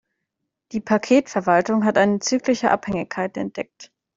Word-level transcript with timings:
Die 0.71 0.79
Paketverwaltung 0.79 1.85
hat 1.85 1.95
eine 1.99 2.17
zyklische 2.17 2.71
Abhängigkeit 2.71 3.37
entdeckt. 3.37 3.91